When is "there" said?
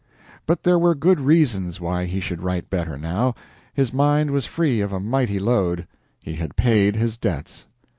0.63-0.79